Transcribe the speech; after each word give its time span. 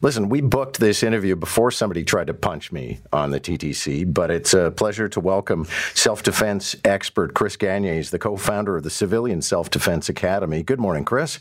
Listen, 0.00 0.28
we 0.28 0.40
booked 0.40 0.78
this 0.78 1.02
interview 1.02 1.34
before 1.34 1.72
somebody 1.72 2.04
tried 2.04 2.28
to 2.28 2.34
punch 2.34 2.70
me 2.70 3.00
on 3.12 3.30
the 3.30 3.40
TTC, 3.40 4.12
but 4.12 4.30
it's 4.30 4.54
a 4.54 4.70
pleasure 4.70 5.08
to 5.08 5.18
welcome 5.18 5.66
self 5.92 6.22
defense 6.22 6.76
expert 6.84 7.34
Chris 7.34 7.56
Gagne. 7.56 7.96
He's 7.96 8.10
the 8.10 8.18
co 8.18 8.36
founder 8.36 8.76
of 8.76 8.84
the 8.84 8.90
Civilian 8.90 9.42
Self 9.42 9.70
Defense 9.70 10.08
Academy. 10.08 10.62
Good 10.62 10.78
morning, 10.78 11.04
Chris. 11.04 11.40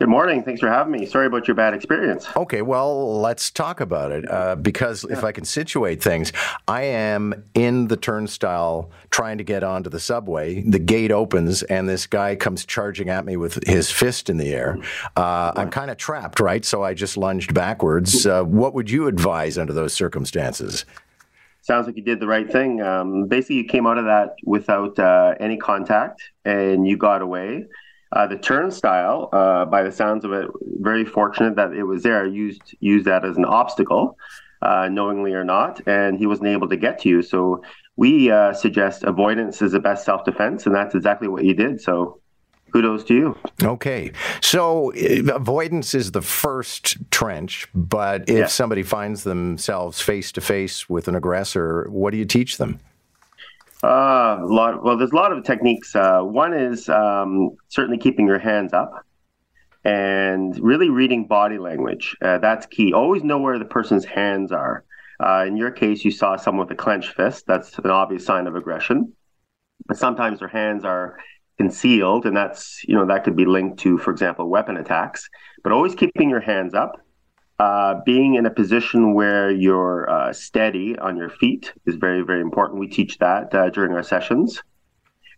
Good 0.00 0.08
morning. 0.08 0.42
Thanks 0.42 0.62
for 0.62 0.70
having 0.70 0.92
me. 0.92 1.04
Sorry 1.04 1.26
about 1.26 1.46
your 1.46 1.54
bad 1.54 1.74
experience. 1.74 2.26
Okay, 2.34 2.62
well, 2.62 3.20
let's 3.20 3.50
talk 3.50 3.80
about 3.80 4.12
it. 4.12 4.30
Uh, 4.30 4.56
because 4.56 5.04
yeah. 5.04 5.14
if 5.14 5.24
I 5.24 5.30
can 5.30 5.44
situate 5.44 6.02
things, 6.02 6.32
I 6.66 6.84
am 6.84 7.44
in 7.52 7.88
the 7.88 7.98
turnstile 7.98 8.90
trying 9.10 9.36
to 9.36 9.44
get 9.44 9.62
onto 9.62 9.90
the 9.90 10.00
subway. 10.00 10.62
The 10.62 10.78
gate 10.78 11.12
opens, 11.12 11.62
and 11.64 11.86
this 11.86 12.06
guy 12.06 12.34
comes 12.34 12.64
charging 12.64 13.10
at 13.10 13.26
me 13.26 13.36
with 13.36 13.62
his 13.66 13.90
fist 13.90 14.30
in 14.30 14.38
the 14.38 14.54
air. 14.54 14.78
Uh, 15.18 15.52
I'm 15.54 15.68
kind 15.68 15.90
of 15.90 15.98
trapped, 15.98 16.40
right? 16.40 16.64
So 16.64 16.82
I 16.82 16.94
just 16.94 17.18
lunged 17.18 17.52
backwards. 17.52 18.24
Uh, 18.24 18.42
what 18.42 18.72
would 18.72 18.88
you 18.88 19.06
advise 19.06 19.58
under 19.58 19.74
those 19.74 19.92
circumstances? 19.92 20.86
Sounds 21.60 21.86
like 21.86 21.96
you 21.96 22.02
did 22.02 22.20
the 22.20 22.26
right 22.26 22.50
thing. 22.50 22.80
Um, 22.80 23.26
basically, 23.26 23.56
you 23.56 23.64
came 23.64 23.86
out 23.86 23.98
of 23.98 24.06
that 24.06 24.36
without 24.44 24.98
uh, 24.98 25.34
any 25.38 25.58
contact, 25.58 26.22
and 26.46 26.88
you 26.88 26.96
got 26.96 27.20
away. 27.20 27.66
Uh, 28.12 28.26
the 28.26 28.36
turnstile, 28.36 29.28
uh, 29.32 29.64
by 29.64 29.82
the 29.84 29.92
sounds 29.92 30.24
of 30.24 30.32
it, 30.32 30.48
very 30.80 31.04
fortunate 31.04 31.54
that 31.56 31.72
it 31.72 31.84
was 31.84 32.02
there. 32.02 32.26
Used 32.26 32.74
used 32.80 33.06
that 33.06 33.24
as 33.24 33.36
an 33.36 33.44
obstacle, 33.44 34.18
uh, 34.62 34.88
knowingly 34.88 35.32
or 35.32 35.44
not, 35.44 35.80
and 35.86 36.18
he 36.18 36.26
wasn't 36.26 36.48
able 36.48 36.68
to 36.68 36.76
get 36.76 36.98
to 37.00 37.08
you. 37.08 37.22
So 37.22 37.62
we 37.96 38.30
uh, 38.30 38.52
suggest 38.52 39.04
avoidance 39.04 39.62
is 39.62 39.72
the 39.72 39.80
best 39.80 40.04
self 40.04 40.24
defense, 40.24 40.66
and 40.66 40.74
that's 40.74 40.94
exactly 40.94 41.28
what 41.28 41.44
you 41.44 41.54
did. 41.54 41.80
So 41.80 42.20
kudos 42.72 43.04
to 43.04 43.14
you. 43.14 43.38
Okay. 43.62 44.12
So 44.40 44.92
uh, 44.92 45.34
avoidance 45.34 45.94
is 45.94 46.12
the 46.12 46.22
first 46.22 46.96
trench, 47.10 47.68
but 47.74 48.22
if 48.28 48.38
yeah. 48.38 48.46
somebody 48.46 48.82
finds 48.82 49.24
themselves 49.24 50.00
face 50.00 50.32
to 50.32 50.40
face 50.40 50.88
with 50.88 51.08
an 51.08 51.14
aggressor, 51.14 51.86
what 51.90 52.10
do 52.10 52.16
you 52.16 52.24
teach 52.24 52.58
them? 52.58 52.80
Uh, 53.82 54.38
lot. 54.44 54.82
Well, 54.82 54.96
there's 54.96 55.12
a 55.12 55.16
lot 55.16 55.32
of 55.32 55.42
techniques. 55.44 55.94
Uh, 55.96 56.20
one 56.20 56.52
is 56.52 56.88
um, 56.88 57.56
certainly 57.68 57.98
keeping 57.98 58.26
your 58.26 58.38
hands 58.38 58.72
up 58.72 59.04
and 59.84 60.58
really 60.60 60.90
reading 60.90 61.26
body 61.26 61.58
language. 61.58 62.16
Uh, 62.20 62.38
that's 62.38 62.66
key. 62.66 62.92
Always 62.92 63.24
know 63.24 63.38
where 63.38 63.58
the 63.58 63.64
person's 63.64 64.04
hands 64.04 64.52
are. 64.52 64.84
Uh, 65.18 65.44
in 65.46 65.56
your 65.56 65.70
case, 65.70 66.04
you 66.04 66.10
saw 66.10 66.36
someone 66.36 66.66
with 66.66 66.78
a 66.78 66.80
clenched 66.82 67.14
fist. 67.14 67.46
That's 67.46 67.78
an 67.78 67.90
obvious 67.90 68.24
sign 68.24 68.46
of 68.46 68.54
aggression. 68.54 69.12
But 69.86 69.96
sometimes 69.96 70.40
their 70.40 70.48
hands 70.48 70.84
are 70.84 71.18
concealed, 71.56 72.26
and 72.26 72.36
that's 72.36 72.82
you 72.84 72.94
know 72.94 73.06
that 73.06 73.24
could 73.24 73.36
be 73.36 73.46
linked 73.46 73.78
to, 73.80 73.98
for 73.98 74.10
example, 74.10 74.48
weapon 74.48 74.76
attacks. 74.76 75.28
But 75.62 75.72
always 75.72 75.94
keeping 75.94 76.30
your 76.30 76.40
hands 76.40 76.74
up 76.74 77.00
uh, 77.60 78.00
being 78.06 78.36
in 78.36 78.46
a 78.46 78.50
position 78.50 79.12
where 79.12 79.50
you're 79.50 80.08
uh, 80.08 80.32
steady 80.32 80.98
on 80.98 81.14
your 81.18 81.28
feet 81.28 81.74
is 81.84 81.96
very, 81.96 82.22
very 82.22 82.40
important. 82.40 82.80
We 82.80 82.88
teach 82.88 83.18
that 83.18 83.54
uh, 83.54 83.68
during 83.68 83.92
our 83.92 84.02
sessions. 84.02 84.62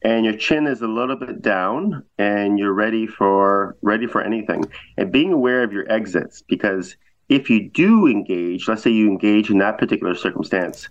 And 0.04 0.24
your 0.24 0.36
chin 0.36 0.68
is 0.68 0.82
a 0.82 0.86
little 0.86 1.16
bit 1.16 1.42
down, 1.42 2.04
and 2.18 2.60
you're 2.60 2.74
ready 2.74 3.08
for 3.08 3.76
ready 3.82 4.06
for 4.06 4.22
anything. 4.22 4.64
And 4.96 5.10
being 5.10 5.32
aware 5.32 5.64
of 5.64 5.72
your 5.72 5.90
exits, 5.90 6.44
because 6.46 6.96
if 7.28 7.50
you 7.50 7.68
do 7.68 8.06
engage, 8.06 8.68
let's 8.68 8.84
say 8.84 8.90
you 8.90 9.08
engage 9.08 9.50
in 9.50 9.58
that 9.58 9.78
particular 9.78 10.14
circumstance, 10.14 10.88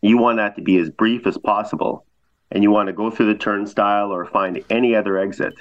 you 0.00 0.16
want 0.16 0.36
that 0.36 0.54
to 0.54 0.62
be 0.62 0.78
as 0.78 0.90
brief 0.90 1.26
as 1.26 1.38
possible, 1.38 2.06
and 2.52 2.62
you 2.62 2.70
want 2.70 2.86
to 2.86 2.92
go 2.92 3.10
through 3.10 3.32
the 3.32 3.38
turnstile 3.38 4.12
or 4.12 4.26
find 4.26 4.64
any 4.70 4.94
other 4.94 5.18
exit, 5.18 5.54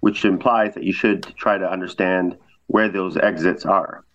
which 0.00 0.24
implies 0.24 0.72
that 0.74 0.84
you 0.84 0.94
should 0.94 1.24
try 1.36 1.58
to 1.58 1.70
understand 1.70 2.38
where 2.68 2.88
those 2.88 3.18
exits 3.18 3.66
are. 3.66 4.05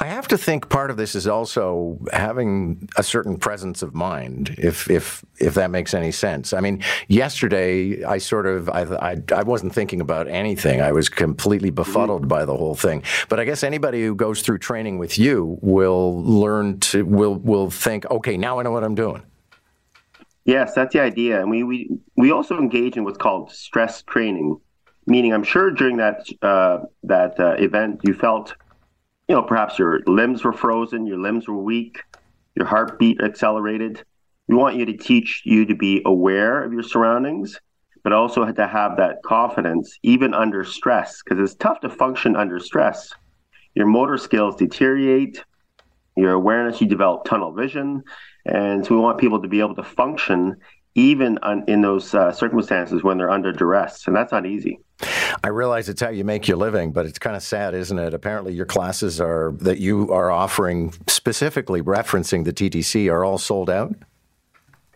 I 0.00 0.06
have 0.06 0.28
to 0.28 0.38
think 0.38 0.68
part 0.68 0.90
of 0.90 0.96
this 0.96 1.16
is 1.16 1.26
also 1.26 1.98
having 2.12 2.88
a 2.96 3.02
certain 3.02 3.36
presence 3.36 3.82
of 3.82 3.94
mind, 3.94 4.54
if 4.56 4.88
if 4.88 5.24
if 5.40 5.54
that 5.54 5.72
makes 5.72 5.92
any 5.92 6.12
sense. 6.12 6.52
I 6.52 6.60
mean, 6.60 6.84
yesterday 7.08 8.04
I 8.04 8.18
sort 8.18 8.46
of 8.46 8.68
I 8.68 8.82
I, 8.82 9.16
I 9.34 9.42
wasn't 9.42 9.74
thinking 9.74 10.00
about 10.00 10.28
anything. 10.28 10.80
I 10.80 10.92
was 10.92 11.08
completely 11.08 11.70
befuddled 11.70 12.28
by 12.28 12.44
the 12.44 12.56
whole 12.56 12.76
thing. 12.76 13.02
But 13.28 13.40
I 13.40 13.44
guess 13.44 13.64
anybody 13.64 14.04
who 14.04 14.14
goes 14.14 14.42
through 14.42 14.58
training 14.58 14.98
with 14.98 15.18
you 15.18 15.58
will 15.62 16.22
learn 16.22 16.78
to 16.80 17.04
will 17.04 17.34
will 17.34 17.68
think, 17.68 18.08
okay, 18.08 18.36
now 18.36 18.60
I 18.60 18.62
know 18.62 18.70
what 18.70 18.84
I'm 18.84 18.94
doing. 18.94 19.22
Yes, 20.44 20.74
that's 20.74 20.92
the 20.92 21.00
idea, 21.00 21.40
and 21.40 21.50
we 21.50 21.64
we 21.64 21.90
we 22.16 22.30
also 22.30 22.56
engage 22.56 22.96
in 22.96 23.02
what's 23.02 23.18
called 23.18 23.50
stress 23.50 24.02
training, 24.02 24.60
meaning 25.06 25.34
I'm 25.34 25.44
sure 25.44 25.72
during 25.72 25.96
that 25.96 26.26
uh, 26.40 26.84
that 27.02 27.38
uh, 27.40 27.56
event 27.58 28.00
you 28.04 28.14
felt 28.14 28.54
you 29.28 29.34
know, 29.34 29.42
perhaps 29.42 29.78
your 29.78 30.00
limbs 30.06 30.42
were 30.42 30.52
frozen, 30.52 31.06
your 31.06 31.18
limbs 31.18 31.46
were 31.46 31.62
weak, 31.62 32.02
your 32.54 32.66
heartbeat 32.66 33.20
accelerated. 33.20 34.02
We 34.48 34.56
want 34.56 34.76
you 34.76 34.86
to 34.86 34.96
teach 34.96 35.42
you 35.44 35.66
to 35.66 35.74
be 35.74 36.00
aware 36.06 36.64
of 36.64 36.72
your 36.72 36.82
surroundings, 36.82 37.60
but 38.02 38.14
also 38.14 38.50
to 38.50 38.66
have 38.66 38.96
that 38.96 39.22
confidence 39.22 39.98
even 40.02 40.32
under 40.32 40.64
stress, 40.64 41.22
because 41.22 41.38
it's 41.42 41.54
tough 41.56 41.80
to 41.80 41.90
function 41.90 42.36
under 42.36 42.58
stress. 42.58 43.12
Your 43.74 43.86
motor 43.86 44.16
skills 44.16 44.56
deteriorate, 44.56 45.44
your 46.16 46.32
awareness, 46.32 46.80
you 46.80 46.86
develop 46.86 47.24
tunnel 47.24 47.52
vision. 47.52 48.02
And 48.46 48.84
so 48.84 48.94
we 48.94 49.00
want 49.00 49.18
people 49.18 49.42
to 49.42 49.48
be 49.48 49.60
able 49.60 49.74
to 49.74 49.84
function 49.84 50.56
even 50.94 51.38
in 51.68 51.82
those 51.82 52.14
uh, 52.14 52.32
circumstances 52.32 53.04
when 53.04 53.18
they're 53.18 53.30
under 53.30 53.52
duress. 53.52 54.06
And 54.06 54.16
that's 54.16 54.32
not 54.32 54.46
easy. 54.46 54.80
I 55.42 55.48
realize 55.48 55.88
it's 55.88 56.00
how 56.00 56.10
you 56.10 56.24
make 56.24 56.48
your 56.48 56.56
living, 56.56 56.92
but 56.92 57.06
it's 57.06 57.18
kind 57.18 57.36
of 57.36 57.42
sad, 57.42 57.74
isn't 57.74 57.98
it? 57.98 58.14
Apparently, 58.14 58.52
your 58.52 58.66
classes 58.66 59.20
are 59.20 59.52
that 59.60 59.78
you 59.78 60.12
are 60.12 60.30
offering 60.30 60.92
specifically 61.06 61.82
referencing 61.82 62.44
the 62.44 62.52
TTC 62.52 63.10
are 63.10 63.24
all 63.24 63.38
sold 63.38 63.70
out. 63.70 63.94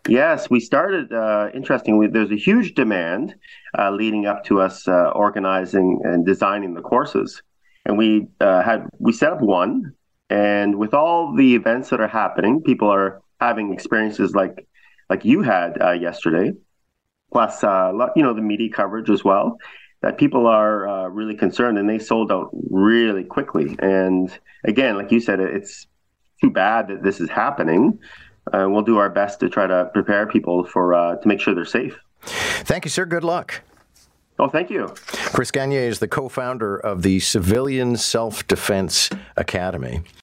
Yes, 0.08 0.50
we 0.50 0.58
started. 0.58 1.12
Uh, 1.12 1.50
interestingly, 1.54 2.08
there's 2.08 2.32
a 2.32 2.36
huge 2.36 2.74
demand 2.74 3.34
uh, 3.78 3.90
leading 3.90 4.26
up 4.26 4.44
to 4.46 4.60
us 4.60 4.88
uh, 4.88 5.10
organizing 5.10 6.00
and 6.04 6.26
designing 6.26 6.74
the 6.74 6.82
courses, 6.82 7.42
and 7.86 7.96
we 7.96 8.26
uh, 8.40 8.62
had 8.62 8.88
we 8.98 9.12
set 9.12 9.32
up 9.32 9.40
one, 9.40 9.94
and 10.28 10.76
with 10.76 10.92
all 10.92 11.36
the 11.36 11.54
events 11.54 11.90
that 11.90 12.00
are 12.00 12.08
happening, 12.08 12.62
people 12.62 12.88
are 12.88 13.22
having 13.40 13.72
experiences 13.72 14.34
like 14.34 14.66
like 15.08 15.24
you 15.24 15.42
had 15.42 15.80
uh, 15.80 15.92
yesterday, 15.92 16.52
plus 17.30 17.62
uh, 17.62 17.92
you 18.16 18.24
know 18.24 18.34
the 18.34 18.42
media 18.42 18.70
coverage 18.70 19.08
as 19.08 19.22
well 19.22 19.56
that 20.02 20.18
people 20.18 20.46
are 20.46 20.86
uh, 20.86 21.08
really 21.08 21.36
concerned 21.36 21.78
and 21.78 21.88
they 21.88 21.98
sold 21.98 22.30
out 22.30 22.50
really 22.70 23.24
quickly. 23.24 23.76
And 23.78 24.36
again, 24.64 24.96
like 24.96 25.10
you 25.10 25.20
said, 25.20 25.40
it's 25.40 25.86
too 26.40 26.50
bad 26.50 26.88
that 26.88 27.02
this 27.02 27.20
is 27.20 27.30
happening. 27.30 27.98
Uh, 28.52 28.66
we'll 28.68 28.82
do 28.82 28.98
our 28.98 29.08
best 29.08 29.40
to 29.40 29.48
try 29.48 29.66
to 29.66 29.88
prepare 29.92 30.26
people 30.26 30.64
for 30.64 30.94
uh, 30.94 31.16
to 31.16 31.28
make 31.28 31.40
sure 31.40 31.54
they're 31.54 31.64
safe. 31.64 31.98
Thank 32.22 32.84
you, 32.84 32.90
sir. 32.90 33.06
Good 33.06 33.24
luck. 33.24 33.62
Oh, 34.38 34.48
thank 34.48 34.70
you. 34.70 34.92
Chris 35.06 35.50
Gagne 35.50 35.76
is 35.76 36.00
the 36.00 36.08
co 36.08 36.28
founder 36.28 36.76
of 36.76 37.02
the 37.02 37.20
Civilian 37.20 37.96
Self 37.96 38.46
Defense 38.48 39.08
Academy. 39.36 40.02